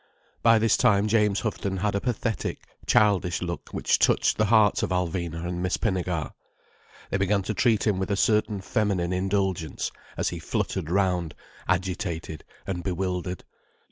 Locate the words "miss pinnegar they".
5.61-7.17